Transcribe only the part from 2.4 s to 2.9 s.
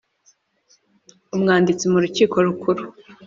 Rukuru